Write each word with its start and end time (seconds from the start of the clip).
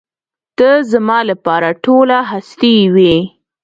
ته 0.57 0.69
زما 0.91 1.19
لپاره 1.29 1.67
ټوله 1.83 2.17
هستي 2.31 2.75
وې. 2.93 3.15